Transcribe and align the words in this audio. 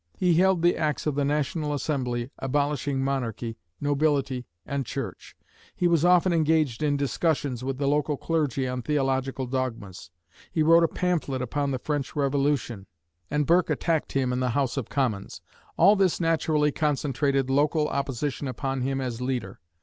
He 0.17 0.33
hailed 0.33 0.63
the 0.63 0.77
acts 0.77 1.05
of 1.05 1.13
the 1.13 1.23
National 1.23 1.75
Assembly 1.75 2.31
abolishing 2.39 3.03
monarchy, 3.03 3.59
nobility 3.79 4.47
and 4.65 4.83
church. 4.83 5.35
He 5.75 5.87
was 5.87 6.03
often 6.03 6.33
engaged 6.33 6.81
in 6.81 6.97
discussions 6.97 7.63
with 7.63 7.77
the 7.77 7.85
local 7.87 8.17
clergy 8.17 8.67
on 8.67 8.81
theological 8.81 9.45
dogmas. 9.45 10.09
He 10.51 10.63
wrote 10.63 10.83
a 10.83 10.87
pamphlet 10.87 11.43
upon 11.43 11.69
the 11.69 11.77
French 11.77 12.15
Revolution, 12.15 12.87
and 13.29 13.45
Burke 13.45 13.69
attacked 13.69 14.13
him 14.13 14.33
in 14.33 14.39
the 14.39 14.49
House 14.57 14.75
of 14.75 14.89
Commons. 14.89 15.43
All 15.77 15.95
this 15.95 16.19
naturally 16.19 16.71
concentrated 16.71 17.51
local 17.51 17.87
opposition 17.87 18.47
upon 18.47 18.81
him 18.81 18.99
as 18.99 19.21
leader. 19.21 19.59